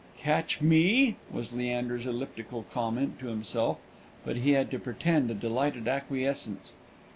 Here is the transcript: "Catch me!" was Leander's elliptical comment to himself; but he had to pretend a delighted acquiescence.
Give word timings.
"Catch 0.17 0.61
me!" 0.61 1.17
was 1.29 1.53
Leander's 1.53 2.07
elliptical 2.07 2.63
comment 2.71 3.19
to 3.19 3.27
himself; 3.27 3.77
but 4.25 4.37
he 4.37 4.53
had 4.53 4.71
to 4.71 4.79
pretend 4.79 5.29
a 5.29 5.35
delighted 5.35 5.87
acquiescence. 5.87 6.73